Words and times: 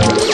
Thank 0.00 0.22
you. 0.22 0.27